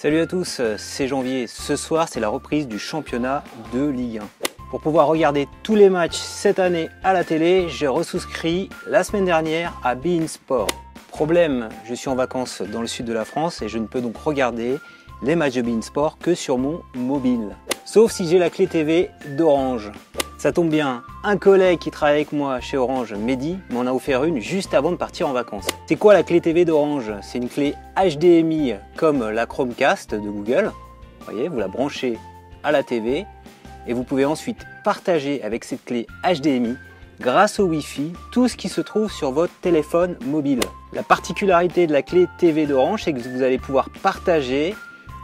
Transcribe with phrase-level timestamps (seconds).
[0.00, 1.48] Salut à tous, c'est Janvier.
[1.48, 3.42] Ce soir, c'est la reprise du championnat
[3.74, 4.28] de Ligue 1.
[4.70, 9.24] Pour pouvoir regarder tous les matchs cette année à la télé, j'ai resouscrit la semaine
[9.24, 10.68] dernière à Bein Sport.
[11.08, 14.00] Problème, je suis en vacances dans le sud de la France et je ne peux
[14.00, 14.76] donc regarder
[15.20, 17.56] les matchs de Bein Sport que sur mon mobile.
[17.84, 19.90] Sauf si j'ai la clé TV d'Orange.
[20.38, 24.22] Ça tombe bien, un collègue qui travaille avec moi chez Orange, Mehdi, m'en a offert
[24.22, 25.66] une juste avant de partir en vacances.
[25.88, 27.10] C'est quoi la clé TV d'Orange?
[27.22, 30.70] C'est une clé HDMI comme la Chromecast de Google.
[31.18, 32.18] Vous voyez, vous la branchez
[32.62, 33.26] à la TV
[33.88, 36.76] et vous pouvez ensuite partager avec cette clé HDMI
[37.20, 40.60] grâce au Wi-Fi tout ce qui se trouve sur votre téléphone mobile.
[40.92, 44.76] La particularité de la clé TV d'Orange, c'est que vous allez pouvoir partager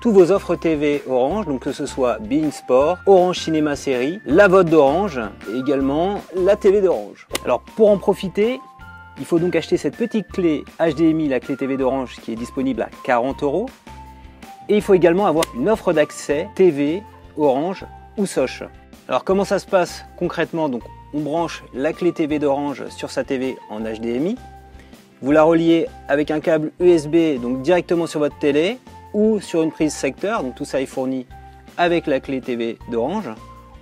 [0.00, 4.48] tous vos offres TV Orange, donc que ce soit Being Sport, Orange Cinéma Série, la
[4.48, 5.20] vote d'Orange
[5.52, 7.28] et également la TV d'Orange.
[7.44, 8.60] Alors pour en profiter,
[9.18, 12.80] il faut donc acheter cette petite clé HDMI, la clé TV d'Orange qui est disponible
[12.80, 13.66] à 40 euros.
[14.70, 17.02] Et il faut également avoir une offre d'accès TV
[17.36, 17.84] Orange
[18.16, 18.62] ou Soch.
[19.06, 20.70] Alors comment ça se passe concrètement?
[20.70, 24.36] Donc on branche la clé TV d'Orange sur sa TV en HDMI.
[25.20, 28.78] Vous la reliez avec un câble USB donc directement sur votre télé
[29.12, 30.42] ou sur une prise secteur.
[30.42, 31.26] Donc tout ça est fourni
[31.76, 33.30] avec la clé TV d'Orange.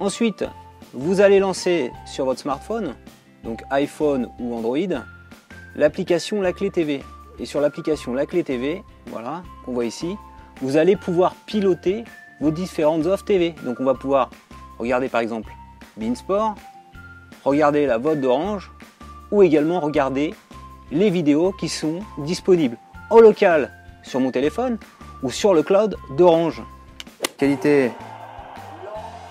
[0.00, 0.44] Ensuite,
[0.92, 2.94] vous allez lancer sur votre smartphone,
[3.42, 5.02] donc iPhone ou Android,
[5.76, 7.02] l'application La Clé TV.
[7.38, 10.16] Et sur l'application La Clé TV, voilà, qu'on voit ici,
[10.60, 12.04] vous allez pouvoir piloter
[12.40, 13.54] vos différentes offres TV.
[13.64, 14.30] Donc on va pouvoir
[14.78, 15.52] regarder par exemple
[15.96, 16.54] Beansport,
[17.44, 18.70] regarder la vote d'Orange
[19.30, 20.34] ou également regarder
[20.92, 22.76] les vidéos qui sont disponibles
[23.10, 24.78] en local sur mon téléphone
[25.22, 26.62] ou sur le cloud d'Orange.
[27.38, 27.92] Qualité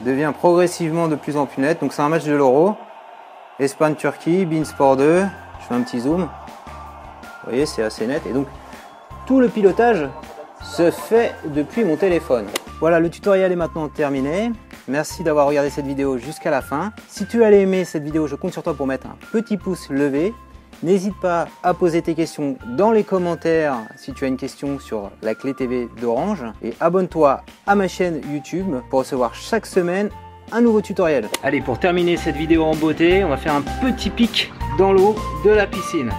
[0.00, 1.80] devient progressivement de plus en plus nette.
[1.80, 2.74] Donc c'est un match de l'Euro.
[3.58, 5.24] Espagne-Turquie, Beansport 2.
[5.60, 6.22] Je fais un petit zoom.
[6.22, 8.22] Vous voyez, c'est assez net.
[8.28, 8.46] Et donc
[9.26, 10.08] tout le pilotage
[10.62, 12.46] se fait depuis mon téléphone.
[12.80, 14.50] Voilà, le tutoriel est maintenant terminé.
[14.88, 16.92] Merci d'avoir regardé cette vidéo jusqu'à la fin.
[17.06, 19.88] Si tu as aimé cette vidéo, je compte sur toi pour mettre un petit pouce
[19.90, 20.34] levé.
[20.82, 25.12] N'hésite pas à poser tes questions dans les commentaires si tu as une question sur
[25.22, 26.44] la clé TV d'Orange.
[26.60, 30.10] Et abonne-toi à ma chaîne YouTube pour recevoir chaque semaine
[30.50, 31.28] un nouveau tutoriel.
[31.44, 35.14] Allez, pour terminer cette vidéo en beauté, on va faire un petit pic dans l'eau
[35.44, 36.10] de la piscine.